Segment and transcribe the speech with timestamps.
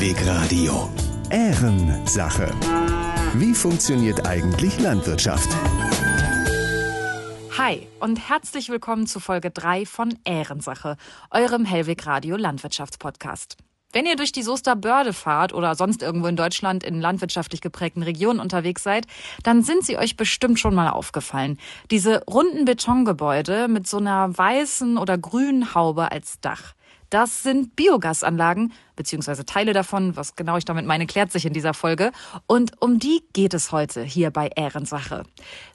[0.00, 0.88] Hellweg Radio.
[1.28, 2.50] Ehrensache.
[3.34, 5.50] Wie funktioniert eigentlich Landwirtschaft?
[7.58, 10.96] Hi und herzlich willkommen zu Folge 3 von Ehrensache,
[11.30, 13.58] eurem Hellweg Radio Landwirtschaftspodcast.
[13.92, 18.02] Wenn ihr durch die Soester Börde fahrt oder sonst irgendwo in Deutschland in landwirtschaftlich geprägten
[18.02, 19.06] Regionen unterwegs seid,
[19.42, 21.58] dann sind sie euch bestimmt schon mal aufgefallen.
[21.90, 26.72] Diese runden Betongebäude mit so einer weißen oder grünen Haube als Dach.
[27.10, 30.16] Das sind Biogasanlagen, beziehungsweise Teile davon.
[30.16, 32.12] Was genau ich damit meine, klärt sich in dieser Folge.
[32.46, 35.24] Und um die geht es heute hier bei Ehrensache.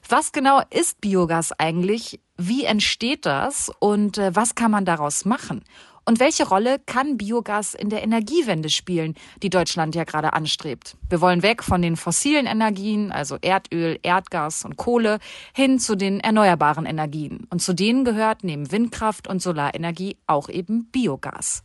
[0.08, 2.20] Was genau ist Biogas eigentlich?
[2.38, 3.70] Wie entsteht das?
[3.78, 5.62] Und äh, was kann man daraus machen?
[6.08, 10.96] Und welche Rolle kann Biogas in der Energiewende spielen, die Deutschland ja gerade anstrebt?
[11.08, 15.18] Wir wollen weg von den fossilen Energien, also Erdöl, Erdgas und Kohle,
[15.52, 17.48] hin zu den erneuerbaren Energien.
[17.50, 21.64] Und zu denen gehört neben Windkraft und Solarenergie auch eben Biogas.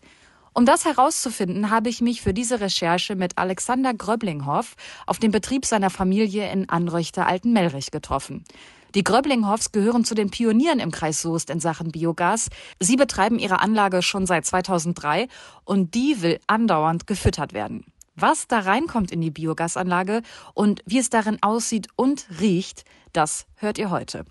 [0.53, 5.65] Um das herauszufinden, habe ich mich für diese Recherche mit Alexander Gröblinghoff auf dem Betrieb
[5.65, 8.43] seiner Familie in Anröchter Altenmelrich getroffen.
[8.93, 12.49] Die Gröblinghoffs gehören zu den Pionieren im Kreis Soest in Sachen Biogas.
[12.79, 15.27] Sie betreiben ihre Anlage schon seit 2003
[15.63, 17.85] und die will andauernd gefüttert werden.
[18.15, 20.21] Was da reinkommt in die Biogasanlage
[20.53, 24.25] und wie es darin aussieht und riecht, das hört ihr heute.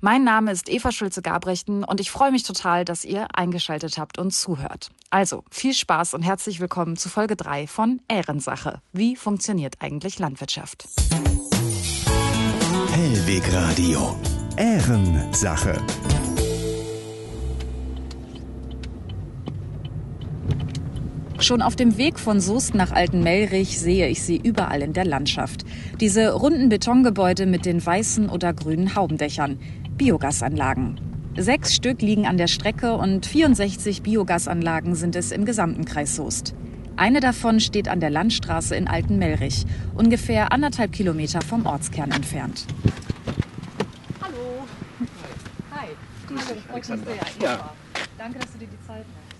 [0.00, 4.32] Mein Name ist Eva Schulze-Gabrechten und ich freue mich total, dass ihr eingeschaltet habt und
[4.32, 4.90] zuhört.
[5.08, 8.82] Also viel Spaß und herzlich willkommen zu Folge 3 von Ehrensache.
[8.92, 10.88] Wie funktioniert eigentlich Landwirtschaft?
[12.96, 14.14] Hellweg Radio.
[14.56, 15.82] Ehrensache.
[21.40, 25.64] Schon auf dem Weg von Soest nach Altenmelrich sehe ich sie überall in der Landschaft.
[25.98, 29.58] Diese runden Betongebäude mit den weißen oder grünen Haubendächern.
[29.96, 31.00] Biogasanlagen.
[31.36, 36.54] Sechs Stück liegen an der Strecke und 64 Biogasanlagen sind es im gesamten Kreis Soest.
[36.96, 39.64] Eine davon steht an der Landstraße in Altenmelrich,
[39.94, 42.66] ungefähr anderthalb Kilometer vom Ortskern entfernt.
[44.22, 44.66] Hallo.
[45.72, 45.88] Hi.
[46.68, 47.48] Freut mich sehr.
[47.48, 47.74] Ja.
[48.16, 49.34] Danke, dass du dir die Zeit nimmst.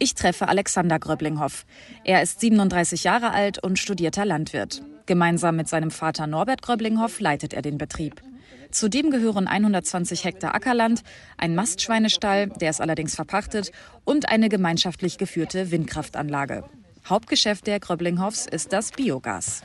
[0.00, 1.66] Ich treffe Alexander Gröblinghoff.
[2.04, 4.82] Er ist 37 Jahre alt und studierter Landwirt.
[5.06, 8.22] Gemeinsam mit seinem Vater Norbert Gröblinghoff leitet er den Betrieb.
[8.70, 11.02] Zudem gehören 120 Hektar Ackerland,
[11.36, 13.72] ein Mastschweinestall, der ist allerdings verpachtet,
[14.04, 16.64] und eine gemeinschaftlich geführte Windkraftanlage.
[17.08, 19.62] Hauptgeschäft der Gröblinghoffs ist das Biogas.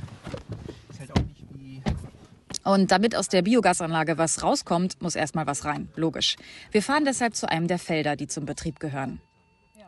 [2.66, 5.90] Und damit aus der Biogasanlage was rauskommt, muss erstmal was rein.
[5.98, 6.38] Logisch.
[6.72, 9.20] Wir fahren deshalb zu einem der Felder, die zum Betrieb gehören.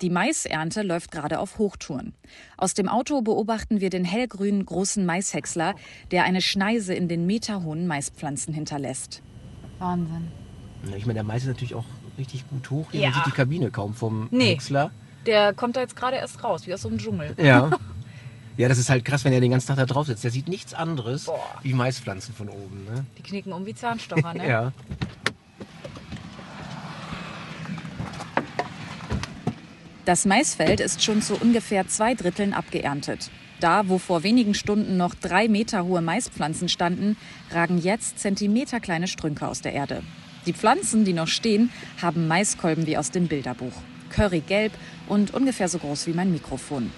[0.01, 2.13] Die Maisernte läuft gerade auf Hochtouren.
[2.57, 5.73] Aus dem Auto beobachten wir den hellgrünen großen Maishäcksler,
[6.11, 9.21] der eine Schneise in den meterhohen Maispflanzen hinterlässt.
[9.79, 10.27] Wahnsinn.
[10.97, 11.85] Ich meine, der Mais ist natürlich auch
[12.17, 12.87] richtig gut hoch.
[12.91, 13.09] Ja.
[13.09, 14.49] man sieht die Kabine kaum vom Nee.
[14.49, 14.91] Häcksler.
[15.25, 17.35] Der kommt da jetzt gerade erst raus, wie aus so einem Dschungel.
[17.37, 17.71] Ja.
[18.57, 20.23] Ja, das ist halt krass, wenn er den ganzen Tag da drauf sitzt.
[20.23, 21.39] Der sieht nichts anderes Boah.
[21.61, 22.85] wie Maispflanzen von oben.
[22.85, 23.05] Ne?
[23.17, 24.47] Die knicken um wie Zahnstocher, ne?
[24.47, 24.71] Ja.
[30.05, 33.29] Das Maisfeld ist schon zu ungefähr zwei Dritteln abgeerntet.
[33.59, 37.17] Da, wo vor wenigen Stunden noch drei Meter hohe Maispflanzen standen,
[37.51, 40.01] ragen jetzt zentimeterkleine Strünke aus der Erde.
[40.45, 41.71] Die Pflanzen, die noch stehen,
[42.01, 43.73] haben Maiskolben wie aus dem Bilderbuch.
[44.15, 44.71] Currygelb
[45.07, 46.91] und ungefähr so groß wie mein Mikrofon.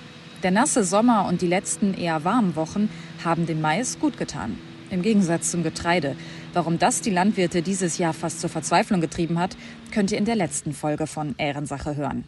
[0.43, 2.89] Der nasse Sommer und die letzten eher warmen Wochen
[3.25, 4.57] haben dem Mais gut getan.
[4.91, 6.15] Im Gegensatz zum Getreide.
[6.53, 9.57] Warum das die Landwirte dieses Jahr fast zur Verzweiflung getrieben hat,
[9.91, 12.23] könnt ihr in der letzten Folge von Ehrensache hören.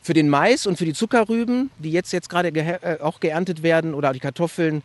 [0.00, 3.62] Für den Mais und für die Zuckerrüben, die jetzt, jetzt gerade ge äh, auch geerntet
[3.62, 4.82] werden, oder die Kartoffeln,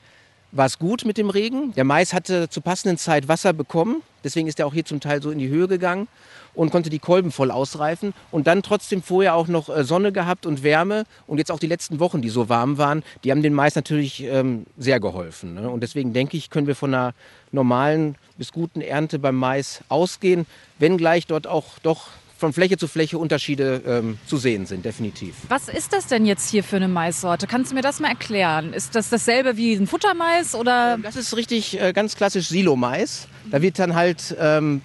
[0.54, 1.74] war es gut mit dem Regen.
[1.74, 4.04] Der Mais hatte zur passenden Zeit Wasser bekommen.
[4.24, 6.08] Deswegen ist er auch hier zum Teil so in die Höhe gegangen
[6.54, 8.14] und konnte die Kolben voll ausreifen.
[8.32, 11.06] Und dann trotzdem vorher auch noch äh, Sonne gehabt und Wärme.
[11.26, 14.24] Und jetzt auch die letzten Wochen, die so warm waren, die haben dem Mais natürlich
[14.24, 15.56] ähm, sehr geholfen.
[15.56, 15.70] Ne?
[15.70, 17.14] Und deswegen denke ich, können wir von einer
[17.52, 20.46] normalen bis guten Ernte beim Mais ausgehen,
[20.78, 22.10] wenngleich dort auch doch
[22.44, 25.34] von Fläche zu Fläche Unterschiede ähm, zu sehen sind, definitiv.
[25.48, 27.48] Was ist das denn jetzt hier für eine Maissorte?
[27.48, 28.74] Kannst du mir das mal erklären?
[28.74, 30.98] Ist das dasselbe wie ein Futtermais oder?
[31.02, 33.30] Das ist richtig äh, ganz klassisch Silo-Mais.
[33.50, 34.82] Da wird dann halt ähm,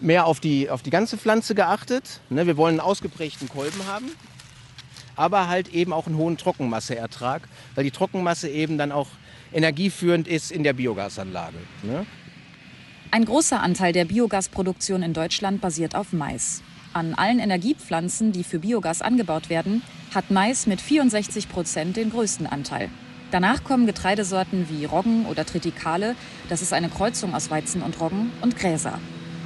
[0.00, 2.20] mehr auf die, auf die ganze Pflanze geachtet.
[2.30, 4.06] Ne, wir wollen einen ausgeprägten Kolben haben,
[5.14, 7.42] aber halt eben auch einen hohen Trockenmasseertrag,
[7.74, 9.08] weil die Trockenmasse eben dann auch
[9.52, 11.58] energieführend ist in der Biogasanlage.
[11.82, 12.06] Ne?
[13.10, 16.62] Ein großer Anteil der Biogasproduktion in Deutschland basiert auf Mais.
[16.98, 22.48] An allen Energiepflanzen, die für Biogas angebaut werden, hat Mais mit 64 Prozent den größten
[22.48, 22.90] Anteil.
[23.30, 26.16] Danach kommen Getreidesorten wie Roggen oder Tritikale,
[26.48, 28.98] das ist eine Kreuzung aus Weizen und Roggen, und Gräser.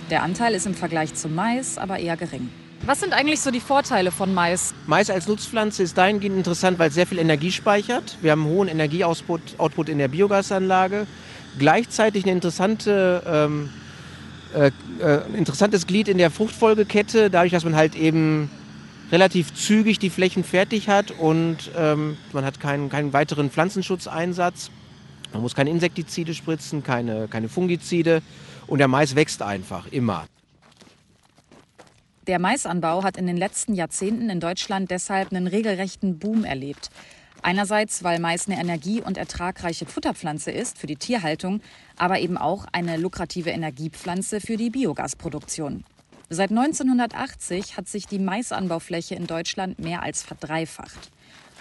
[0.09, 2.49] Der Anteil ist im Vergleich zum Mais aber eher gering.
[2.87, 4.73] Was sind eigentlich so die Vorteile von Mais?
[4.87, 8.17] Mais als Nutzpflanze ist dahingehend interessant, weil es sehr viel Energie speichert.
[8.23, 11.07] Wir haben einen hohen Energieoutput Output in der Biogasanlage.
[11.59, 13.69] Gleichzeitig eine interessante, ähm,
[14.55, 14.71] äh,
[15.01, 18.51] äh, ein interessantes Glied in der Fruchtfolgekette, dadurch, dass man halt eben
[19.11, 24.71] relativ zügig die Flächen fertig hat und ähm, man hat keinen, keinen weiteren Pflanzenschutzeinsatz.
[25.33, 28.23] Man muss keine Insektizide spritzen, keine, keine Fungizide
[28.67, 30.27] und der Mais wächst einfach immer.
[32.27, 36.91] Der Maisanbau hat in den letzten Jahrzehnten in Deutschland deshalb einen regelrechten Boom erlebt.
[37.43, 41.61] Einerseits, weil Mais eine energie- und ertragreiche Futterpflanze ist für die Tierhaltung,
[41.97, 45.85] aber eben auch eine lukrative Energiepflanze für die Biogasproduktion.
[46.31, 51.11] Seit 1980 hat sich die Maisanbaufläche in Deutschland mehr als verdreifacht.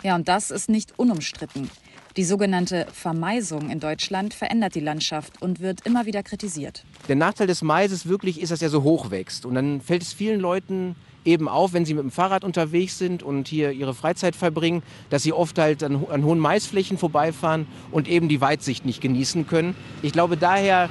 [0.03, 1.69] Ja, und das ist nicht unumstritten.
[2.17, 6.83] Die sogenannte Vermeisung in Deutschland verändert die Landschaft und wird immer wieder kritisiert.
[7.07, 9.45] Der Nachteil des Maises wirklich ist, dass er so hoch wächst.
[9.45, 13.23] Und dann fällt es vielen Leuten eben auf, wenn sie mit dem Fahrrad unterwegs sind
[13.23, 18.09] und hier ihre Freizeit verbringen, dass sie oft halt an, an hohen Maisflächen vorbeifahren und
[18.09, 19.75] eben die Weitsicht nicht genießen können.
[20.01, 20.89] Ich glaube, daher,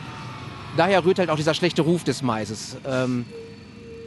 [0.76, 2.76] daher rührt halt auch dieser schlechte Ruf des Maises.
[2.86, 3.26] Ähm,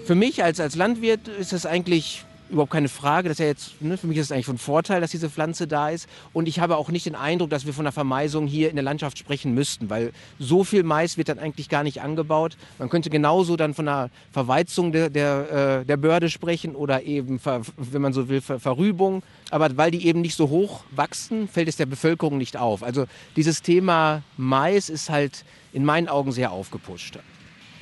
[0.06, 3.30] für mich als, als Landwirt ist das eigentlich überhaupt keine Frage.
[3.30, 5.90] Das ja jetzt, ne, für mich ist es eigentlich von Vorteil, dass diese Pflanze da
[5.90, 6.08] ist.
[6.34, 8.84] Und ich habe auch nicht den Eindruck, dass wir von einer Vermeisung hier in der
[8.84, 12.58] Landschaft sprechen müssten, weil so viel Mais wird dann eigentlich gar nicht angebaut.
[12.80, 17.40] Man könnte genauso dann von einer Verweizung der, der, äh, der Börde sprechen oder eben,
[17.78, 19.24] wenn man so will, Ver Verrübung.
[19.50, 22.84] Aber weil die eben nicht so hoch wachsen, fällt es der Bevölkerung nicht auf.
[22.84, 23.06] Also
[23.36, 27.20] dieses Thema Mais ist halt in meinen Augen sehr aufgepusht.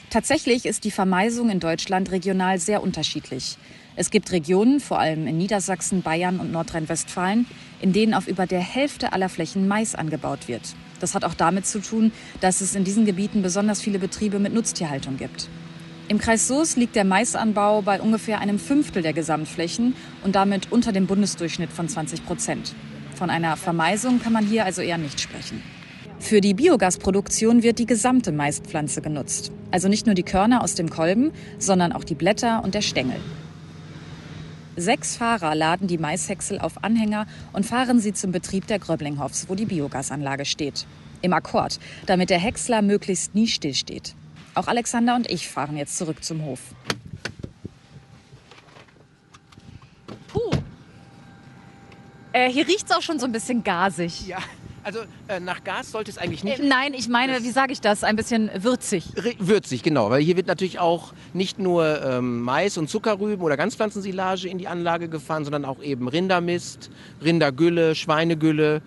[0.09, 3.57] Tatsächlich ist die Vermeisung in Deutschland regional sehr unterschiedlich.
[4.01, 7.45] Es gibt Regionen, vor allem in Niedersachsen, Bayern und Nordrhein-Westfalen,
[7.81, 10.63] in denen auf über der Hälfte aller Flächen Mais angebaut wird.
[10.99, 14.55] Das hat auch damit zu tun, dass es in diesen Gebieten besonders viele Betriebe mit
[14.55, 15.49] Nutztierhaltung gibt.
[16.07, 19.93] Im Kreis Soest liegt der Maisanbau bei ungefähr einem Fünftel der Gesamtflächen
[20.23, 22.73] und damit unter dem Bundesdurchschnitt von 20 Prozent.
[23.13, 25.61] Von einer Vermeisung kann man hier also eher nicht sprechen.
[26.17, 29.51] Für die Biogasproduktion wird die gesamte Maispflanze genutzt.
[29.69, 33.17] Also nicht nur die Körner aus dem Kolben, sondern auch die Blätter und der Stängel.
[34.77, 39.55] Sechs Fahrer laden die Maishäcksel auf Anhänger und fahren sie zum Betrieb der Gröblinghoffs, wo
[39.55, 40.85] die Biogasanlage steht.
[41.21, 44.15] Im Akkord, damit der Häcksler möglichst nie stillsteht.
[44.55, 46.59] Auch Alexander und ich fahren jetzt zurück zum Hof.
[50.29, 50.51] Puh.
[52.31, 54.27] Äh, hier riecht es auch schon so ein bisschen gasig.
[54.27, 54.39] Ja,
[54.83, 56.59] also äh, nach Gas sollte es eigentlich nicht.
[56.59, 58.03] Äh, nein, ich meine, wie sage ich das?
[58.03, 59.05] Ein bisschen würzig.
[59.39, 60.09] Würzig, genau.
[60.09, 64.67] Weil hier wird natürlich auch nicht nur ähm, Mais und Zuckerrüben oder Ganzpflanzensilage in die
[64.67, 66.89] Anlage gefahren, sondern auch eben Rindermist,
[67.23, 68.81] Rindergülle, Schweinegülle,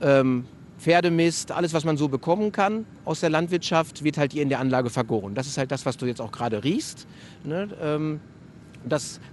[0.00, 0.44] ähm,
[0.78, 4.60] Pferdemist, alles, was man so bekommen kann aus der Landwirtschaft, wird halt hier in der
[4.60, 5.34] Anlage vergoren.
[5.34, 7.06] Das ist halt das, was du jetzt auch gerade riechst.
[7.44, 7.68] Ne?
[7.82, 8.20] Ähm,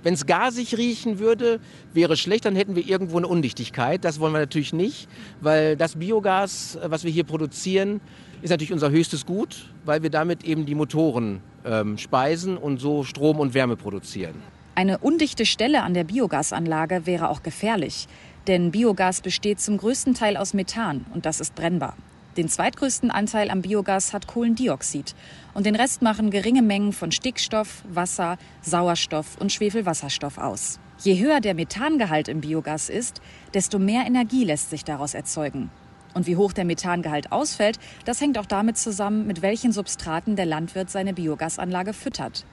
[0.04, 1.60] wenn es gasig riechen würde,
[1.94, 4.04] wäre schlecht, dann hätten wir irgendwo eine Undichtigkeit.
[4.04, 5.08] Das wollen wir natürlich nicht,
[5.42, 8.02] weil das Biogas, äh, was wir hier produzieren,
[8.42, 13.04] ist natürlich unser höchstes Gut, weil wir damit eben die Motoren ähm, speisen und so
[13.04, 14.36] Strom und Wärme produzieren.
[14.76, 18.08] Eine undichte Stelle an der Biogasanlage wäre auch gefährlich,
[18.48, 21.96] denn Biogas besteht zum größten Teil aus Methan und das ist brennbar.
[22.38, 25.16] Den zweitgrößten Anteil am Biogas hat Kohlendioxid
[25.54, 30.82] und den Rest machen geringe Mengen von Stickstoff, Wasser, Sauerstoff und Schwefelwasserstoff aus.
[31.00, 33.22] Je höher der Methangehalt im Biogas ist,
[33.54, 35.72] desto mehr Energie lässt sich daraus erzeugen.
[36.14, 40.46] Und wie hoch der Methangehalt ausfällt, das hängt auch damit zusammen, mit welchen Substraten der
[40.46, 42.46] Landwirt seine Biogasanlage füttert.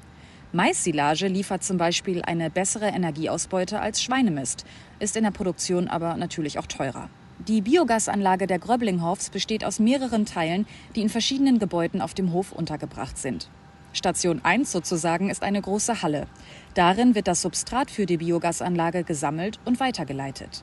[0.52, 4.64] Maissilage liefert zum Beispiel eine bessere Energieausbeute als Schweinemist,
[5.00, 7.08] ist in der Produktion aber natürlich auch teurer.
[7.48, 12.52] Die Biogasanlage der Gröblinghofs besteht aus mehreren Teilen, die in verschiedenen Gebäuden auf dem Hof
[12.52, 13.48] untergebracht sind.
[13.92, 16.28] Station 1 sozusagen ist eine große Halle.
[16.74, 20.62] Darin wird das Substrat für die Biogasanlage gesammelt und weitergeleitet.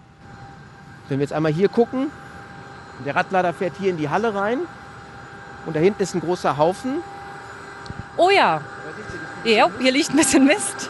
[1.09, 2.12] Wenn wir jetzt einmal hier gucken,
[3.05, 4.59] der Radlader fährt hier in die Halle rein
[5.65, 7.01] und da hinten ist ein großer Haufen.
[8.15, 8.62] Oh ja,
[9.43, 10.89] ja hier liegt ein bisschen Mist.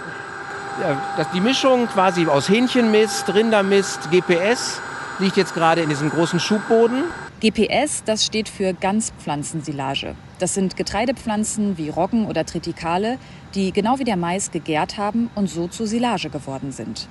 [0.79, 4.81] Ja, das, die Mischung quasi aus Hähnchenmist, Rindermist, GPS
[5.19, 7.03] liegt jetzt gerade in diesem großen Schubboden.
[7.41, 10.15] GPS, das steht für Ganzpflanzensilage.
[10.39, 13.17] Das sind Getreidepflanzen wie Roggen oder Tritikale,
[13.55, 17.07] die genau wie der Mais gegärt haben und so zu Silage geworden sind.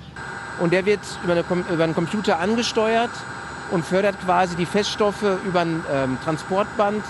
[0.60, 3.10] Und der wird über, eine, über einen Computer angesteuert
[3.70, 7.04] und fördert quasi die Feststoffe über ein ähm, Transportband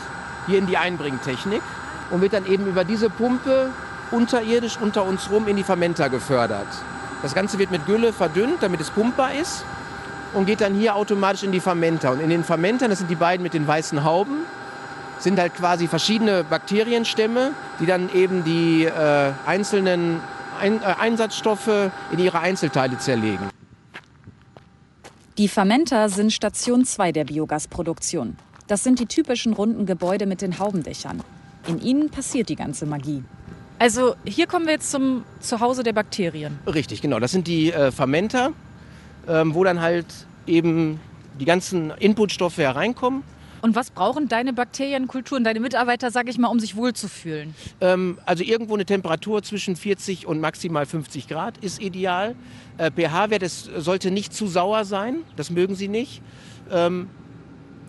[0.46, 1.62] hier in die Einbringtechnik
[2.10, 3.70] und wird dann eben über diese Pumpe
[4.10, 6.66] unterirdisch unter uns rum in die Fermenter gefördert.
[7.22, 9.64] Das Ganze wird mit Gülle verdünnt, damit es pumpbar ist
[10.34, 12.12] und geht dann hier automatisch in die Fermenter.
[12.12, 14.44] Und in den Fermentern, das sind die beiden mit den weißen Hauben,
[15.18, 20.20] sind halt quasi verschiedene Bakterienstämme, die dann eben die äh, einzelnen
[20.60, 23.50] Ein, äh, Einsatzstoffe in ihre Einzelteile zerlegen.
[25.38, 28.36] Die Fermenter sind Station 2 der Biogasproduktion.
[28.66, 31.22] Das sind die typischen runden Gebäude mit den Haubendächern.
[31.68, 33.22] In ihnen passiert die ganze Magie.
[33.78, 36.58] Also hier kommen wir jetzt zum Zuhause der Bakterien.
[36.66, 37.20] Richtig, genau.
[37.20, 38.52] Das sind die äh, Fermenter,
[39.28, 40.06] ähm, wo dann halt
[40.46, 41.00] eben
[41.38, 43.22] die ganzen Inputstoffe hereinkommen.
[43.60, 47.54] Und was brauchen deine Bakterienkulturen, deine Mitarbeiter, sag ich mal, um sich wohlzufühlen?
[47.80, 52.36] Ähm, also irgendwo eine Temperatur zwischen 40 und maximal 50 Grad ist ideal.
[52.76, 56.22] Äh, pH-Wert sollte nicht zu sauer sein, das mögen sie nicht.
[56.70, 57.08] Ähm,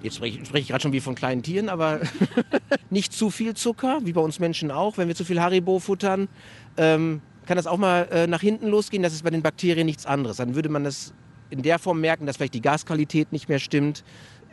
[0.02, 2.00] jetzt spreche sprech ich gerade schon wie von kleinen Tieren, aber
[2.90, 4.98] nicht zu viel Zucker, wie bei uns Menschen auch.
[4.98, 6.30] Wenn wir zu viel Haribo futtern,
[6.78, 9.04] ähm, kann das auch mal äh, nach hinten losgehen.
[9.04, 10.38] Das ist bei den Bakterien nichts anderes.
[10.38, 11.14] Dann würde man das
[11.50, 14.04] in der Form merken, dass vielleicht die Gasqualität nicht mehr stimmt,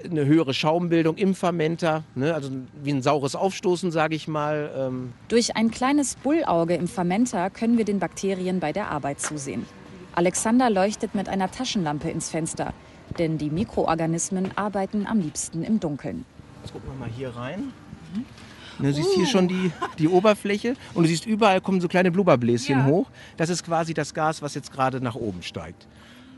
[0.04, 2.34] eine höhere Schaumbildung im Fermenter, ne?
[2.34, 2.50] also
[2.82, 4.70] wie ein saures Aufstoßen, sage ich mal.
[4.76, 5.12] Ähm.
[5.28, 9.64] Durch ein kleines Bullauge im Fermenter können wir den Bakterien bei der Arbeit zusehen.
[10.14, 12.72] Alexander leuchtet mit einer Taschenlampe ins Fenster,
[13.18, 16.24] denn die Mikroorganismen arbeiten am liebsten im Dunkeln.
[16.62, 17.72] Jetzt gucken wir mal hier rein.
[18.78, 22.78] Du siehst hier schon die, die Oberfläche und du siehst überall kommen so kleine Blubberbläschen
[22.78, 22.84] Ja.
[22.86, 23.06] hoch.
[23.36, 25.86] Das ist quasi das Gas, was jetzt gerade nach oben steigt,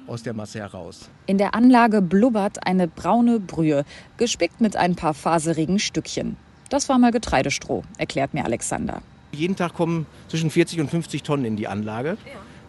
[0.09, 1.09] aus der Masse heraus.
[1.27, 3.85] In der Anlage blubbert eine braune Brühe,
[4.17, 6.37] gespickt mit ein paar faserigen Stückchen.
[6.71, 9.03] Das war mal Getreidestroh, erklärt mir Alexander.
[9.33, 12.17] Jeden Tag kommen zwischen 40 und 50 Tonnen in die Anlage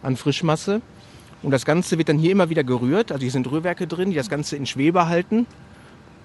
[0.03, 0.81] an Frischmasse.
[1.41, 3.11] Und das Ganze wird dann hier immer wieder gerührt.
[3.11, 5.47] Also hier sind Rührwerke drin, die das Ganze in Schwebe halten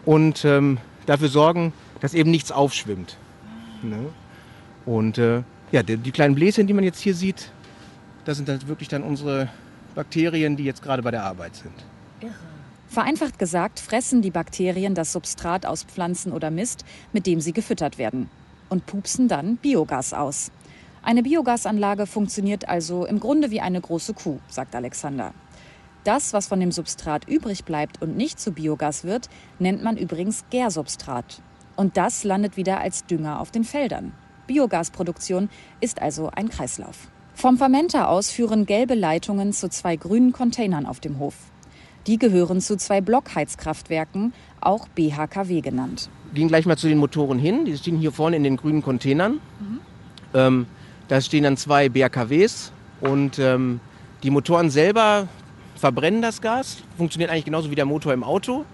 [0.05, 3.17] und ähm, dafür sorgen, dass eben nichts aufschwimmt.
[3.83, 4.07] Ne?
[4.87, 7.51] Und äh, ja, die, die kleinen Bläschen, die man jetzt hier sieht,
[8.25, 9.49] das sind dann wirklich dann unsere
[9.95, 11.73] Bakterien, die jetzt gerade bei der Arbeit sind.
[12.89, 17.99] Vereinfacht gesagt fressen die Bakterien das Substrat aus Pflanzen oder Mist, mit dem sie gefüttert
[17.99, 18.31] werden,
[18.69, 20.53] und pupsen dann Biogas aus.
[21.03, 25.35] Eine Biogasanlage funktioniert also im Grunde wie eine große Kuh, sagt Alexander.
[26.05, 30.45] Das, was von dem Substrat übrig bleibt und nicht zu Biogas wird, nennt man übrigens
[30.51, 31.43] Gärsubstrat.
[31.77, 34.13] Und das landet wieder als Dünger auf den Feldern.
[34.47, 35.49] Biogasproduktion
[35.81, 37.09] ist also ein Kreislauf.
[37.35, 41.35] Vom Fermenter aus führen gelbe Leitungen zu zwei grünen Containern auf dem Hof.
[42.07, 46.09] Die gehören zu zwei Blockheizkraftwerken, auch BHKW genannt.
[46.33, 47.65] gehen gleich mal zu den Motoren hin.
[47.65, 49.41] Die stehen hier vorne in den grünen Containern.
[50.33, 50.67] Ähm,
[51.09, 53.81] da stehen dann zwei BRKWs und ähm,
[54.23, 55.29] die Motoren selber
[55.77, 58.65] verbrennen das Gas, funktioniert eigentlich genauso wie der Motor im Auto,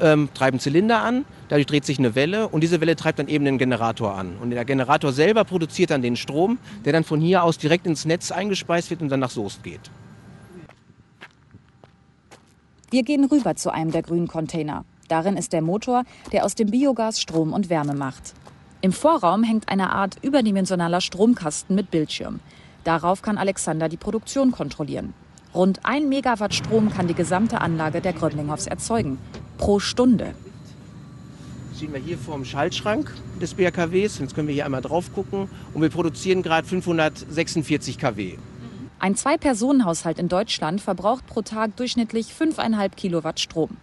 [0.00, 3.44] ähm, treiben Zylinder an, dadurch dreht sich eine Welle und diese Welle treibt dann eben
[3.44, 4.36] den Generator an.
[4.40, 8.04] Und der Generator selber produziert dann den Strom, der dann von hier aus direkt ins
[8.04, 9.90] Netz eingespeist wird und dann nach Soest geht.
[12.90, 14.84] Wir gehen rüber zu einem der grünen Container.
[15.08, 18.34] Darin ist der Motor, der aus dem Biogas Strom und Wärme macht.
[18.80, 22.40] Im Vorraum hängt eine Art überdimensionaler Stromkasten mit Bildschirm.
[22.84, 25.14] Darauf kann Alexander die Produktion kontrollieren.
[25.54, 29.18] Rund ein Megawatt Strom kann die gesamte Anlage der Gröblinghoffs erzeugen.
[29.58, 30.34] Pro Stunde.
[31.76, 34.18] stehen wir hier vor dem Schaltschrank des BRKWs.
[34.18, 35.48] Jetzt können wir hier einmal drauf gucken.
[35.72, 38.36] Und wir produzieren gerade 546 kW.
[38.98, 43.76] Ein Zwei-Personen-Haushalt in Deutschland verbraucht pro Tag durchschnittlich 5,5 Kilowatt Strom.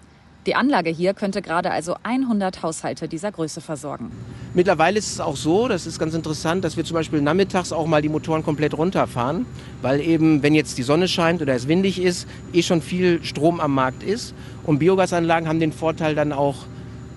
[0.47, 4.11] Die Anlage hier könnte gerade also 100 Haushalte dieser Größe versorgen.
[4.55, 7.85] Mittlerweile ist es auch so, das ist ganz interessant, dass wir zum Beispiel nachmittags auch
[7.85, 9.45] mal die Motoren komplett runterfahren,
[9.83, 13.59] weil eben, wenn jetzt die Sonne scheint oder es windig ist, eh schon viel Strom
[13.59, 14.33] am Markt ist.
[14.63, 16.65] Und Biogasanlagen haben den Vorteil dann auch,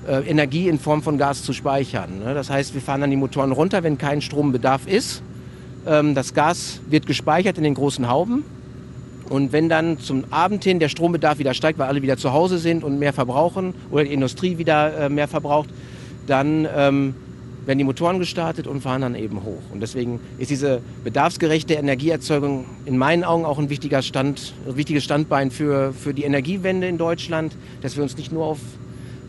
[0.07, 2.19] äh, Energie in Form von Gas zu speichern.
[2.19, 2.35] Ne?
[2.35, 5.23] Das heißt, wir fahren dann die Motoren runter, wenn kein Strombedarf ist.
[5.87, 8.45] Ähm, das Gas wird gespeichert in den großen Hauben.
[9.31, 12.59] Und wenn dann zum Abend hin der Strombedarf wieder steigt, weil alle wieder zu Hause
[12.59, 15.71] sind und mehr verbrauchen oder die Industrie wieder äh, mehr verbraucht,
[16.27, 17.15] dann ähm,
[17.67, 19.63] werden die Motoren gestartet und fahren dann eben hoch.
[19.73, 25.05] Und deswegen ist diese bedarfsgerechte Energieerzeugung in meinen Augen auch ein wichtiger Stand, ein wichtiges
[25.05, 28.59] Standbein für, für die Energiewende in Deutschland, dass wir uns nicht nur auf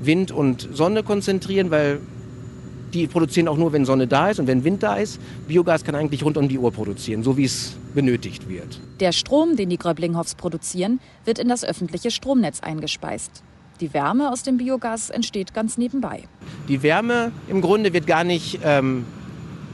[0.02, 2.00] Wind und Sonne konzentrieren, weil
[2.96, 5.20] die produzieren auch nur, wenn Sonne da ist und wenn Wind da ist.
[5.48, 8.80] Biogas kann eigentlich rund um die Uhr produzieren, so wie es benötigt wird.
[9.00, 13.44] Der Strom, den die Gröblinghoffs produzieren, wird in das öffentliche Stromnetz eingespeist.
[13.82, 16.24] Die Wärme aus dem Biogas entsteht ganz nebenbei.
[16.70, 19.04] Die Wärme im Grunde wird gar nicht ähm,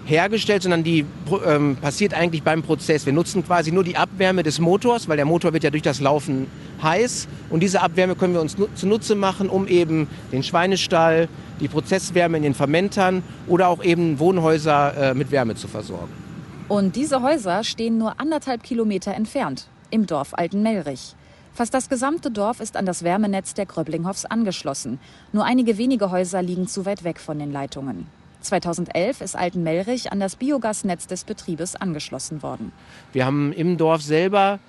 [0.05, 1.05] hergestellt, sondern die
[1.45, 3.05] ähm, passiert eigentlich beim Prozess.
[3.05, 6.01] Wir nutzen quasi nur die Abwärme des Motors, weil der Motor wird ja durch das
[6.01, 6.47] Laufen
[6.83, 7.27] heiß.
[7.49, 11.27] Und diese Abwärme können wir uns nu zunutze machen, um eben den Schweinestall,
[11.59, 16.11] die Prozesswärme in den Fermentern oder auch eben Wohnhäuser äh, mit Wärme zu versorgen.
[16.67, 21.15] Und diese Häuser stehen nur anderthalb Kilometer entfernt, im Dorf Altenmelrich.
[21.53, 24.99] Fast das gesamte Dorf ist an das Wärmenetz der Gröblinghoffs angeschlossen.
[25.33, 28.07] Nur einige wenige Häuser liegen zu weit weg von den Leitungen.
[28.39, 32.71] 2011 ist Altenmelrich an das Biogasnetz des Betriebes angeschlossen worden.
[33.13, 34.59] Wir haben im Dorf selber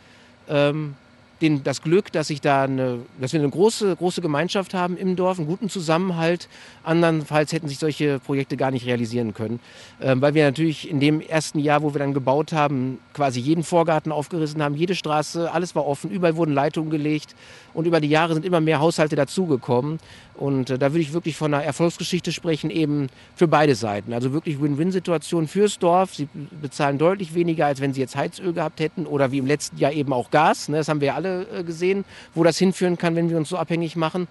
[0.49, 0.97] ähm,
[1.43, 5.17] den, das Glück, dass, ich da eine, dass wir eine große, große Gemeinschaft haben im
[5.17, 6.49] Dorf, einen guten Zusammenhalt.
[6.85, 9.61] Andernfalls hätten sich solche Projekte gar nicht realisieren können.
[10.01, 13.65] Ähm, weil wir natürlich in dem ersten Jahr, wo wir dann gebaut haben, quasi jeden
[13.65, 17.35] Vorgarten aufgerissen haben, jede Straße, alles war offen, überall wurden Leitungen gelegt.
[17.75, 19.99] Und über die Jahre sind immer mehr Haushalte dazugekommen.
[20.35, 24.13] Und äh, da würde ich wirklich von einer Erfolgsgeschichte sprechen, eben für beide Seiten.
[24.13, 26.15] Also wirklich Win-Win-Situation fürs Dorf.
[26.15, 26.29] Sie
[26.61, 29.93] bezahlen deutlich weniger, als wenn sie jetzt Heizöl gehabt hätten oder wie im letzten Jahr
[29.93, 30.69] eben auch Gas.
[30.69, 30.79] Ne?
[30.79, 33.97] Das haben wir alle äh, gesehen, wo das hinführen kann, wenn wir uns so abhängig
[33.97, 34.29] machen.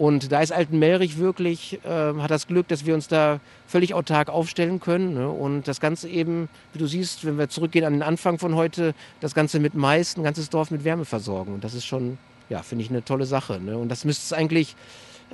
[0.00, 4.30] Und da ist Altenmelrich wirklich, äh, hat das Glück, dass wir uns da völlig autark
[4.30, 5.12] aufstellen können.
[5.12, 5.28] Ne?
[5.28, 8.94] Und das Ganze eben, wie du siehst, wenn wir zurückgehen an den Anfang von heute,
[9.20, 11.52] das Ganze mit Mais, ein ganzes Dorf mit Wärme versorgen.
[11.52, 12.16] Und das ist schon,
[12.48, 13.60] ja, finde ich eine tolle Sache.
[13.60, 13.76] Ne?
[13.76, 14.74] Und das müsste es eigentlich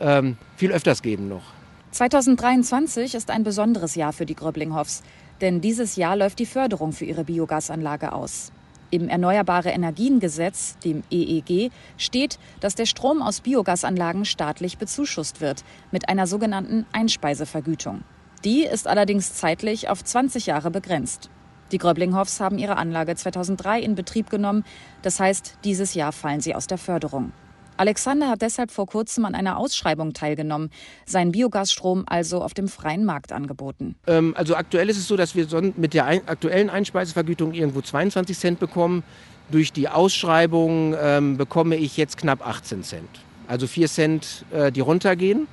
[0.01, 1.45] ähm, viel öfters geben noch.
[1.93, 5.05] 2023 ist ein besonderes Jahr für die Gröblinghoffs,
[5.41, 8.51] denn dieses Jahr läuft die Förderung für ihre Biogasanlage aus.
[8.91, 16.09] Im Erneuerbare Energiengesetz, dem EEG, steht, dass der Strom aus Biogasanlagen staatlich bezuschusst wird, mit
[16.09, 18.03] einer sogenannten Einspeisevergütung.
[18.45, 21.31] Die ist allerdings zeitlich auf 20 Jahre begrenzt.
[21.73, 24.65] Die Gröblinghoffs haben ihre Anlage 2003 in Betrieb genommen,
[25.03, 27.33] das heißt, dieses Jahr fallen sie aus der Förderung.
[27.77, 30.71] Alexander hat deshalb vor kurzem an einer Ausschreibung teilgenommen,
[31.05, 33.97] seinen Biogasstrom also auf dem freien Markt angeboten.
[34.07, 38.39] Ähm, also aktuell ist es so, dass wir mit der ein aktuellen Einspeisevergütung irgendwo 22
[38.39, 39.03] Cent bekommen.
[39.51, 43.09] Durch die Ausschreibung ähm, bekomme ich jetzt knapp 18 Cent.
[43.47, 45.47] Also 4 Cent, äh, die runtergehen.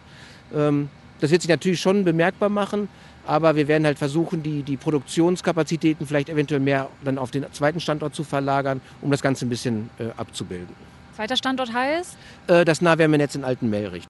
[0.53, 0.89] Ähm,
[1.20, 2.89] das wird sich natürlich schon bemerkbar machen.
[3.25, 7.80] Aber wir werden halt versuchen, die, die Produktionskapazitäten vielleicht eventuell mehr dann auf den zweiten
[7.80, 10.75] Standort zu verlagern, um das Ganze ein bisschen äh, abzubilden.
[11.15, 12.17] Zweiter Standort heißt?
[12.48, 14.05] Äh, das Nahwärmenetz in Altenmelrich.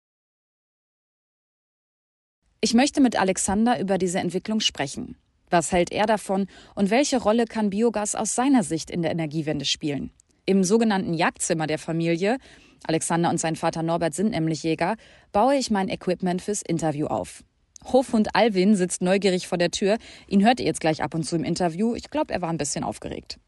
[2.62, 5.18] Ich möchte mit Alexander über diese Entwicklung sprechen.
[5.50, 9.66] Was hält er davon und welche Rolle kann Biogas aus seiner Sicht in der Energiewende
[9.66, 10.12] spielen?
[10.46, 12.38] Im sogenannten Jagdzimmer der Familie,
[12.86, 14.96] Alexander und sein Vater Norbert sind nämlich Jäger,
[15.32, 17.44] baue ich mein Equipment fürs Interview auf.
[17.86, 19.98] Hofhund Alvin sitzt neugierig vor der Tür.
[20.28, 21.96] Ihn hört ihr jetzt gleich ab und zu im Interview.
[21.96, 23.40] Ich glaube, er war ein bisschen aufgeregt.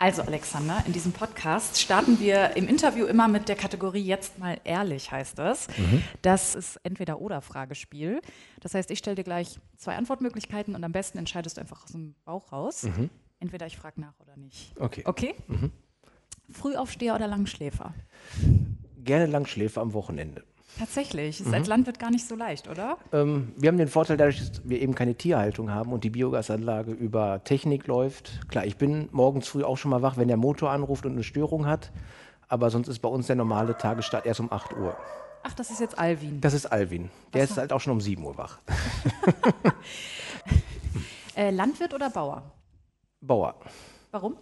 [0.00, 4.60] Also Alexander, in diesem Podcast starten wir im Interview immer mit der Kategorie Jetzt mal
[4.62, 5.66] ehrlich heißt das.
[5.76, 6.02] Mhm.
[6.22, 8.20] Das ist entweder oder Fragespiel.
[8.60, 11.90] Das heißt, ich stelle dir gleich zwei Antwortmöglichkeiten und am besten entscheidest du einfach aus
[11.90, 12.84] dem Bauch raus.
[12.84, 13.10] Mhm.
[13.40, 14.72] Entweder ich frage nach oder nicht.
[14.78, 15.02] Okay.
[15.04, 15.34] Okay?
[15.48, 15.72] Mhm.
[16.50, 17.92] Frühaufsteher oder Langschläfer?
[19.04, 20.44] Gerne Langschläfer am Wochenende.
[20.78, 21.40] Tatsächlich.
[21.40, 21.54] Ist mhm.
[21.54, 22.98] als Landwirt gar nicht so leicht, oder?
[23.12, 26.92] Ähm, wir haben den Vorteil, dadurch, dass wir eben keine Tierhaltung haben und die Biogasanlage
[26.92, 28.48] über Technik läuft.
[28.48, 31.24] Klar, ich bin morgens früh auch schon mal wach, wenn der Motor anruft und eine
[31.24, 31.90] Störung hat.
[32.46, 34.96] Aber sonst ist bei uns der normale Tagesstart erst um 8 Uhr.
[35.42, 36.40] Ach, das ist jetzt Alvin.
[36.40, 37.10] Das ist Alvin.
[37.32, 38.58] Der Was ist halt auch schon um 7 Uhr wach.
[41.36, 42.42] äh, Landwirt oder Bauer?
[43.20, 43.54] Bauer.
[44.10, 44.36] Warum?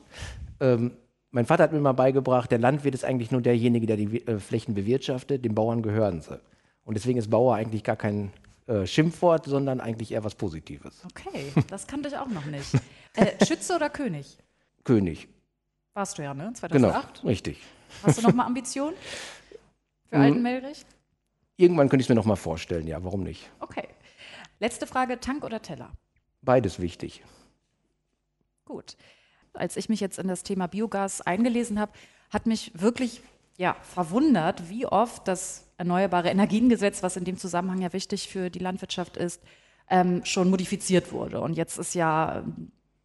[0.60, 0.92] Ähm,
[1.36, 4.40] mein Vater hat mir mal beigebracht, der Landwirt ist eigentlich nur derjenige, der die äh,
[4.40, 6.40] Flächen bewirtschaftet, den Bauern gehören sie.
[6.82, 8.32] Und deswegen ist Bauer eigentlich gar kein
[8.66, 11.04] äh, Schimpfwort, sondern eigentlich eher was Positives.
[11.04, 12.72] Okay, das kannte ich auch noch nicht.
[13.18, 14.36] Äh, Schütze oder König?
[14.84, 15.26] König.
[15.94, 16.52] Warst du ja, ne?
[16.52, 17.14] 2008?
[17.22, 17.62] Genau, richtig.
[18.02, 18.94] Hast du noch mal Ambitionen
[20.10, 20.84] für Altenmelrich?
[21.56, 23.50] Irgendwann könnte ich es mir noch mal vorstellen, ja, warum nicht?
[23.60, 23.88] Okay.
[24.60, 25.92] Letzte Frage, Tank oder Teller?
[26.42, 27.22] Beides wichtig.
[28.66, 28.98] Gut
[29.56, 31.92] als ich mich jetzt in das Thema Biogas eingelesen habe,
[32.30, 33.22] hat mich wirklich
[33.56, 38.58] ja, verwundert, wie oft das Erneuerbare Energiengesetz, was in dem Zusammenhang ja wichtig für die
[38.58, 39.42] Landwirtschaft ist,
[39.90, 41.40] ähm, schon modifiziert wurde.
[41.40, 42.44] Und jetzt ist ja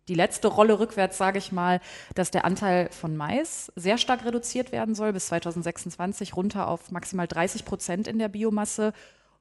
[0.07, 1.79] die letzte Rolle rückwärts, sage ich mal,
[2.15, 7.27] dass der Anteil von Mais sehr stark reduziert werden soll, bis 2026 runter auf maximal
[7.27, 8.93] 30 Prozent in der Biomasse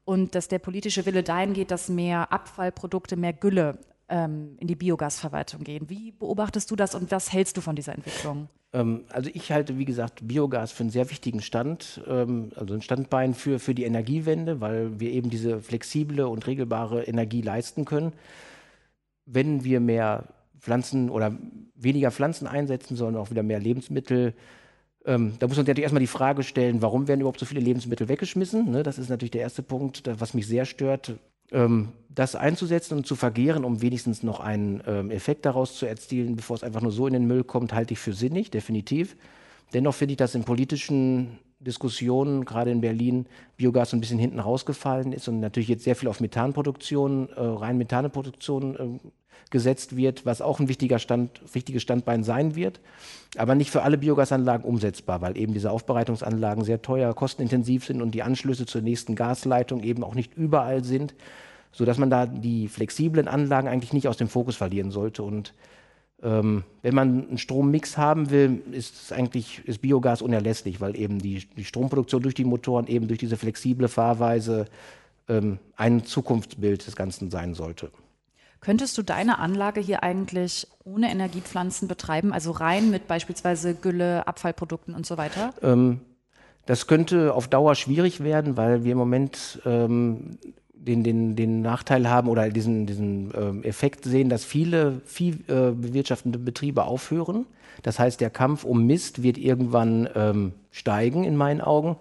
[0.05, 3.79] und dass der politische Wille dahin geht, dass mehr Abfallprodukte, mehr Gülle
[4.11, 5.89] ähm, in die Biogasverwaltung gehen.
[5.89, 8.49] Wie beobachtest du das und was hältst du von dieser Entwicklung?
[8.73, 12.81] Ähm, also ich halte, wie gesagt, Biogas für einen sehr wichtigen Stand, ähm, also ein
[12.81, 18.13] Standbein für, für die Energiewende, weil wir eben diese flexible und regelbare Energie leisten können.
[19.25, 20.25] Wenn wir mehr
[20.59, 21.35] Pflanzen oder
[21.75, 24.33] weniger Pflanzen einsetzen, sondern auch wieder mehr Lebensmittel,
[25.05, 28.07] ähm, da muss man natürlich erstmal die Frage stellen, warum werden überhaupt so viele Lebensmittel
[28.07, 28.69] weggeschmissen?
[28.69, 31.17] Ne, das ist natürlich der erste Punkt, was mich sehr stört
[31.51, 36.35] ähm, das einzusetzen und zu vergehren, um wenigstens noch einen ähm, Effekt daraus zu erzielen,
[36.35, 39.15] bevor es einfach nur so in den Müll kommt, halte ich für sinnig, definitiv.
[39.73, 43.25] Dennoch finde ich, dass in politischen Diskussionen, gerade in Berlin,
[43.57, 47.77] Biogas ein bisschen hinten rausgefallen ist und natürlich jetzt sehr viel auf Methanproduktion, äh, rein
[47.77, 49.09] Methaneproduktion äh,
[49.49, 52.79] gesetzt wird, was auch ein wichtiger Stand, wichtiges Standbein sein wird,
[53.37, 58.11] aber nicht für alle Biogasanlagen umsetzbar, weil eben diese Aufbereitungsanlagen sehr teuer, kostenintensiv sind und
[58.11, 61.13] die Anschlüsse zur nächsten Gasleitung eben auch nicht überall sind.
[61.71, 65.23] sodass man da die flexiblen Anlagen eigentlich nicht aus dem Fokus verlieren sollte.
[65.23, 65.53] Und
[66.23, 71.47] ähm, wenn man einen Strommix haben will, ist eigentlich ist Biogas unerlässlich, weil eben die,
[71.57, 74.65] die Stromproduktion durch die Motoren eben durch diese flexible Fahrweise
[75.27, 77.91] ähm, ein Zukunftsbild des Ganzen sein sollte.
[78.59, 84.93] Könntest du deine Anlage hier eigentlich ohne Energiepflanzen betreiben, also rein mit beispielsweise Gülle, Abfallprodukten
[84.93, 85.55] und so weiter?
[85.63, 86.01] Ähm,
[86.67, 90.37] das könnte auf Dauer schwierig werden, weil wir im Moment ähm,
[90.87, 96.41] den, den, den Nachteil haben oder diesen, diesen ähm, Effekt sehen, dass viele viehbewirtschaftende äh,
[96.41, 97.45] Betriebe aufhören.
[97.83, 101.97] Das heißt, der Kampf um Mist wird irgendwann ähm, steigen, in meinen Augen.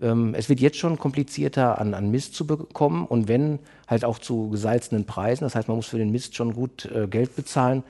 [0.00, 4.18] Ähm, es wird jetzt schon komplizierter, an, an Mist zu bekommen und wenn, halt auch
[4.18, 5.44] zu gesalzenen Preisen.
[5.44, 7.82] Das heißt, man muss für den Mist schon gut äh, Geld bezahlen.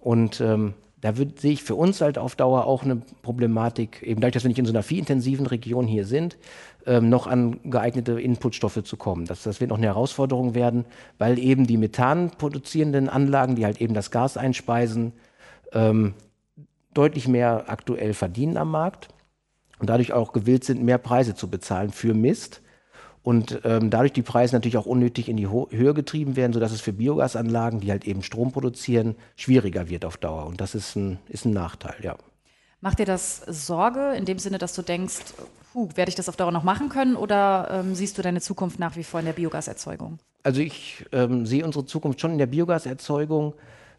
[0.00, 4.20] Und ähm, da wird, sehe ich für uns halt auf Dauer auch eine Problematik, eben
[4.20, 6.36] dadurch, dass wir nicht in so einer viehintensiven Region hier sind,
[6.88, 9.26] ähm, noch an geeignete Inputstoffe zu kommen.
[9.26, 10.86] Das, das wird noch eine Herausforderung werden,
[11.18, 15.12] weil eben die Methan produzierenden Anlagen, die halt eben das Gas einspeisen,
[15.72, 16.14] ähm,
[16.94, 19.08] deutlich mehr aktuell verdienen am Markt
[19.78, 22.62] und dadurch auch gewillt sind, mehr Preise zu bezahlen für Mist.
[23.22, 26.72] Und ähm, dadurch die Preise natürlich auch unnötig in die Ho Höhe getrieben werden, sodass
[26.72, 30.46] es für Biogasanlagen, die halt eben Strom produzieren, schwieriger wird auf Dauer.
[30.46, 32.16] Und das ist ein, ist ein Nachteil, ja.
[32.80, 35.34] Macht dir das Sorge in dem Sinne, dass du denkst,
[35.72, 38.78] puh, werde ich das auf Dauer noch machen können oder ähm, siehst du deine Zukunft
[38.78, 40.18] nach wie vor in der Biogaserzeugung?
[40.44, 43.54] Also ich ähm, sehe unsere Zukunft schon in der Biogaserzeugung.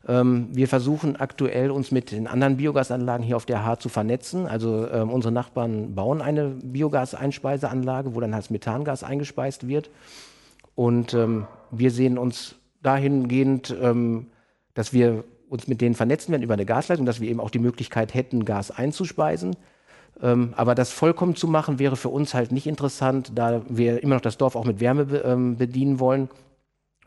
[0.08, 4.48] Ähm, wir versuchen aktuell uns mit den anderen Biogasanlagen hier auf der Haar zu vernetzen.
[4.48, 9.90] Also ähm, unsere Nachbarn bauen eine Biogaseinspeiseanlage, wo dann halt Methangas eingespeist wird.
[10.76, 14.28] Und ähm, wir sehen uns dahingehend, ähm,
[14.74, 17.60] dass wir uns mit denen vernetzen werden über eine Gasleitung, dass wir eben auch die
[17.60, 19.56] Möglichkeit hätten, Gas einzuspeisen.
[20.22, 24.16] Ähm, aber das vollkommen zu machen wäre für uns halt nicht interessant, da wir immer
[24.16, 26.30] noch das Dorf auch mit Wärme be ähm, bedienen wollen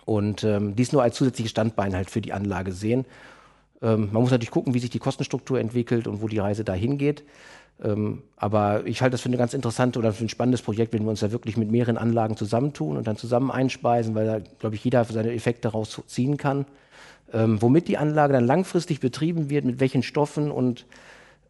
[0.04, 3.04] und ähm, dies nur als zusätzliches Standbein halt für die Anlage sehen.
[3.82, 6.98] Ähm, man muss natürlich gucken, wie sich die Kostenstruktur entwickelt und wo die Reise dahin
[6.98, 7.24] geht.
[7.82, 11.02] Ähm, aber ich halte das für eine ganz interessante oder für ein spannendes Projekt, wenn
[11.02, 14.76] wir uns da wirklich mit mehreren Anlagen zusammentun und dann zusammen einspeisen, weil da, glaube
[14.76, 16.66] ich, jeder seine Effekte rausziehen kann.
[17.32, 20.86] Ähm, womit die Anlage dann langfristig betrieben wird, mit welchen Stoffen und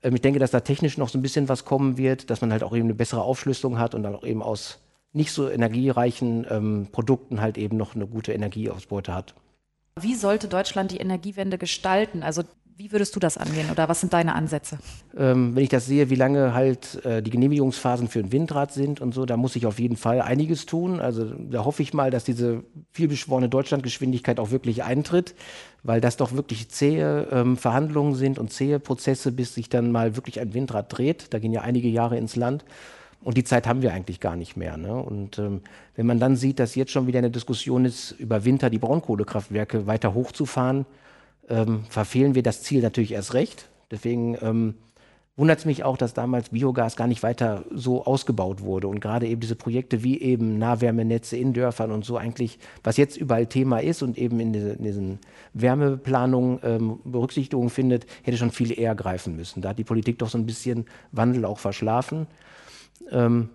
[0.02, 2.52] ähm, ich denke, dass da technisch noch so ein bisschen was kommen wird, dass man
[2.52, 4.78] halt auch eben eine bessere Aufschlüsselung hat und dann auch eben aus
[5.12, 9.34] nicht so energiereichen ähm, Produkten halt eben noch eine gute Energieausbeute hat.
[10.00, 12.22] Wie sollte Deutschland die Energiewende gestalten?
[12.22, 12.44] Also
[12.82, 14.76] wie würdest du das angehen oder was sind deine Ansätze?
[15.16, 19.00] Ähm, wenn ich das sehe, wie lange halt äh, die Genehmigungsphasen für ein Windrad sind
[19.00, 20.98] und so, da muss ich auf jeden Fall einiges tun.
[20.98, 25.36] Also da hoffe ich mal, dass diese vielbeschworene Deutschlandgeschwindigkeit auch wirklich eintritt,
[25.84, 30.16] weil das doch wirklich zähe ähm, Verhandlungen sind und zähe Prozesse, bis sich dann mal
[30.16, 31.32] wirklich ein Windrad dreht.
[31.32, 32.64] Da gehen ja einige Jahre ins Land.
[33.20, 34.76] Und die Zeit haben wir eigentlich gar nicht mehr.
[34.76, 34.92] Ne?
[34.92, 35.60] Und ähm,
[35.94, 39.86] wenn man dann sieht, dass jetzt schon wieder eine Diskussion ist, über Winter die Braunkohlekraftwerke
[39.86, 40.84] weiter hochzufahren,
[41.52, 43.68] ähm, verfehlen wir das Ziel natürlich erst recht.
[43.90, 44.74] Deswegen ähm,
[45.36, 49.26] wundert es mich auch, dass damals Biogas gar nicht weiter so ausgebaut wurde und gerade
[49.26, 53.78] eben diese Projekte wie eben Nahwärmenetze in Dörfern und so eigentlich, was jetzt überall Thema
[53.78, 55.18] ist und eben in, diese, in diesen
[55.52, 59.60] Wärmeplanungen ähm, Berücksichtigung findet, hätte schon viel eher greifen müssen.
[59.60, 62.26] Da hat die Politik doch so ein bisschen Wandel auch verschlafen.
[63.10, 63.50] Ähm,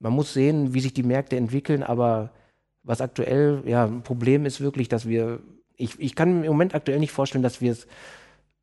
[0.00, 2.30] man muss sehen, wie sich die Märkte entwickeln, aber
[2.84, 5.40] was aktuell ja ein Problem ist wirklich, dass wir,
[5.78, 7.86] ich, ich kann mir im Moment aktuell nicht vorstellen, dass wir es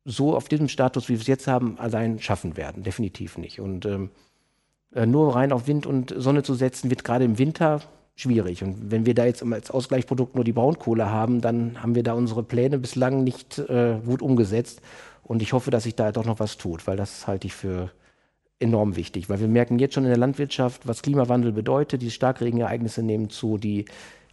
[0.04, 2.84] so auf diesem Status, wie wir es jetzt haben, allein schaffen werden.
[2.84, 3.60] Definitiv nicht.
[3.60, 4.10] Und ähm,
[4.94, 7.80] äh, nur rein auf Wind und Sonne zu setzen, wird gerade im Winter
[8.14, 8.62] schwierig.
[8.62, 12.12] Und wenn wir da jetzt als Ausgleichsprodukt nur die Braunkohle haben, dann haben wir da
[12.12, 14.80] unsere Pläne bislang nicht äh, gut umgesetzt.
[15.24, 17.90] Und ich hoffe, dass sich da doch noch was tut, weil das halte ich für
[18.58, 22.00] enorm wichtig, weil wir merken jetzt schon in der Landwirtschaft, was Klimawandel bedeutet.
[22.00, 23.86] Die Starkregenereignisse nehmen zu, die,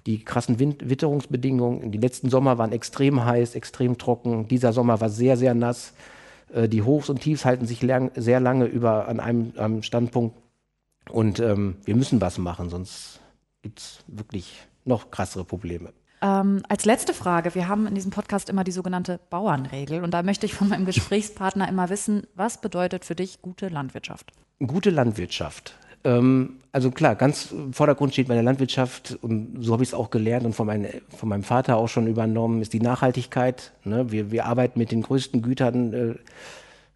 [0.06, 1.92] die krassen Wind Witterungsbedingungen.
[1.92, 4.48] Die letzten Sommer waren extrem heiß, extrem trocken.
[4.48, 5.94] Dieser Sommer war sehr, sehr nass.
[6.54, 10.38] Äh, die Hochs und Tiefs halten sich lang, sehr lange über an einem, einem Standpunkt.
[11.10, 13.20] Und ähm, wir müssen was machen, sonst
[13.62, 15.92] gibt es wirklich noch krassere Probleme.
[16.22, 20.24] Ähm, als letzte Frage, wir haben in diesem Podcast immer die sogenannte Bauernregel und da
[20.24, 24.32] möchte ich von meinem Gesprächspartner immer wissen, was bedeutet für dich gute Landwirtschaft?
[24.66, 25.78] Gute Landwirtschaft.
[26.04, 29.94] Ähm, also klar, ganz im Vordergrund steht bei der Landwirtschaft und so habe ich es
[29.94, 33.72] auch gelernt und von, mein, von, meinem Vater auch schon übernommen, ist die Nachhaltigkeit.
[33.84, 34.12] Ne?
[34.12, 35.94] Wir, wir, arbeiten mit den größten Gütern.
[35.94, 36.16] Äh,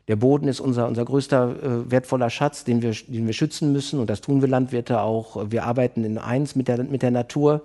[0.08, 4.00] der Boden ist unser, unser größter äh, wertvoller Schatz, den wir, den wir schützen müssen
[4.00, 5.52] und das tun wir Landwirte auch.
[5.52, 7.62] Wir arbeiten in eins mit der, mit der Natur.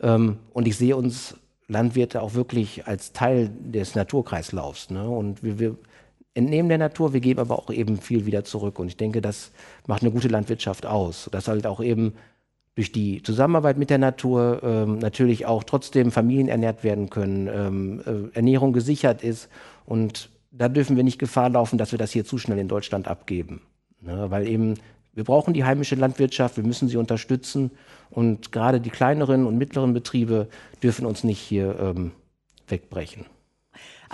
[0.00, 1.36] Ähm, und ich sehe uns
[1.68, 4.90] Landwirte auch wirklich als Teil des Naturkreislaufs.
[4.90, 5.08] Ne?
[5.08, 5.76] Und wir, wir
[6.34, 8.78] entnehmen der Natur, wir geben aber auch eben viel wieder zurück.
[8.78, 9.52] Und ich denke, das
[9.86, 11.28] macht eine gute Landwirtschaft aus.
[11.32, 12.14] Dass halt auch eben
[12.74, 18.02] durch die Zusammenarbeit mit der Natur ähm, natürlich auch trotzdem Familien ernährt werden können, ähm,
[18.04, 19.48] äh, Ernährung gesichert ist.
[19.86, 23.06] Und da dürfen wir nicht Gefahr laufen, dass wir das hier zu schnell in Deutschland
[23.06, 23.62] abgeben.
[24.00, 24.26] Ne?
[24.30, 24.74] Weil eben
[25.14, 27.70] wir brauchen die heimische Landwirtschaft, wir müssen sie unterstützen.
[28.10, 30.48] Und gerade die kleineren und mittleren Betriebe
[30.82, 32.10] dürfen uns nicht hier ähm,
[32.66, 33.26] wegbrechen.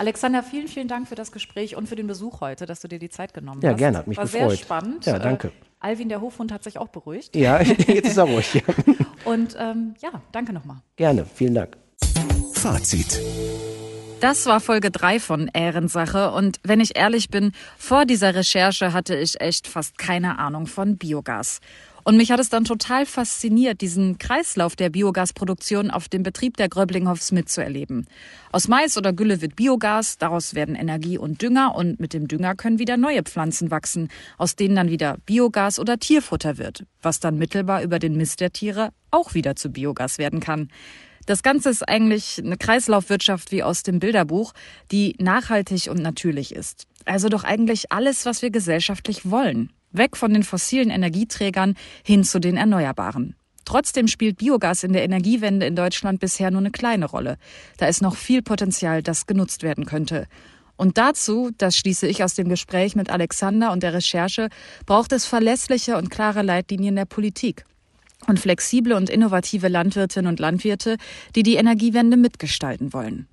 [0.01, 2.97] Alexander, vielen, vielen Dank für das Gespräch und für den Besuch heute, dass du dir
[2.97, 3.73] die Zeit genommen ja, hast.
[3.79, 4.49] Ja, gerne, hat mich War gefreut.
[4.49, 5.05] sehr spannend.
[5.05, 5.49] Ja, danke.
[5.49, 7.35] Äh, Alvin, der Hofhund, hat sich auch beruhigt.
[7.35, 8.51] Ja, jetzt ist er ruhig.
[8.67, 9.05] Ja.
[9.25, 10.77] Und ähm, ja, danke nochmal.
[10.95, 11.77] Gerne, vielen Dank.
[12.53, 13.21] Fazit.
[14.21, 19.15] Das war Folge 3 von Ehrensache und wenn ich ehrlich bin, vor dieser Recherche hatte
[19.15, 21.59] ich echt fast keine Ahnung von Biogas.
[22.03, 26.69] Und mich hat es dann total fasziniert, diesen Kreislauf der Biogasproduktion auf dem Betrieb der
[26.69, 28.07] Gröblinghoffs mitzuerleben.
[28.51, 32.55] Aus Mais oder Gülle wird Biogas, daraus werden Energie und Dünger und mit dem Dünger
[32.55, 37.37] können wieder neue Pflanzen wachsen, aus denen dann wieder Biogas oder Tierfutter wird, was dann
[37.37, 40.69] mittelbar über den Mist der Tiere auch wieder zu Biogas werden kann.
[41.27, 44.53] Das Ganze ist eigentlich eine Kreislaufwirtschaft wie aus dem Bilderbuch,
[44.91, 46.87] die nachhaltig und natürlich ist.
[47.05, 49.71] Also doch eigentlich alles, was wir gesellschaftlich wollen.
[49.91, 53.35] Weg von den fossilen Energieträgern hin zu den Erneuerbaren.
[53.65, 57.37] Trotzdem spielt Biogas in der Energiewende in Deutschland bisher nur eine kleine Rolle.
[57.77, 60.27] Da ist noch viel Potenzial, das genutzt werden könnte.
[60.75, 64.49] Und dazu, das schließe ich aus dem Gespräch mit Alexander und der Recherche,
[64.85, 67.65] braucht es verlässliche und klare Leitlinien der Politik
[68.27, 70.97] und flexible und innovative Landwirtinnen und Landwirte,
[71.35, 73.27] die die Energiewende mitgestalten wollen.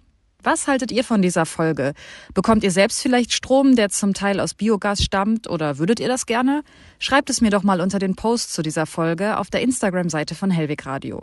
[0.44, 1.94] Was haltet ihr von dieser Folge?
[2.32, 6.26] Bekommt ihr selbst vielleicht Strom, der zum Teil aus Biogas stammt oder würdet ihr das
[6.26, 6.62] gerne?
[7.00, 10.52] Schreibt es mir doch mal unter den Post zu dieser Folge auf der Instagram-Seite von
[10.52, 11.22] Hellweg Radio.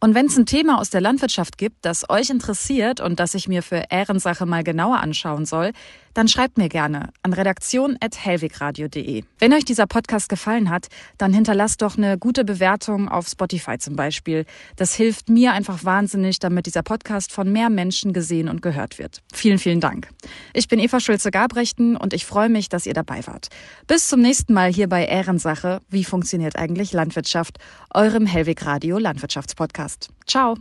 [0.00, 3.48] Und wenn es ein Thema aus der Landwirtschaft gibt, das euch interessiert und das ich
[3.48, 5.72] mir für Ehrensache mal genauer anschauen soll,
[6.14, 9.24] dann schreibt mir gerne an redaktion.hellwegradio.de.
[9.38, 10.86] Wenn euch dieser Podcast gefallen hat,
[11.18, 14.46] dann hinterlasst doch eine gute Bewertung auf Spotify zum Beispiel.
[14.76, 19.22] Das hilft mir einfach wahnsinnig, damit dieser Podcast von mehr Menschen gesehen und gehört wird.
[19.32, 20.08] Vielen, vielen Dank.
[20.52, 23.48] Ich bin Eva Schulze-Gabrechten und ich freue mich, dass ihr dabei wart.
[23.86, 25.80] Bis zum nächsten Mal hier bei Ehrensache.
[25.88, 27.58] Wie funktioniert eigentlich Landwirtschaft?
[27.92, 30.08] Eurem Hellweg Radio Landwirtschaftspodcast.
[30.26, 30.56] Ciao.